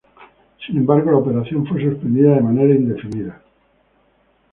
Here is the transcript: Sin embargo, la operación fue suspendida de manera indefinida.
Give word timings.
Sin 0.65 0.77
embargo, 0.77 1.11
la 1.11 1.17
operación 1.17 1.67
fue 1.67 1.79
suspendida 1.79 2.33
de 2.33 2.41
manera 2.41 2.73
indefinida. 2.73 3.39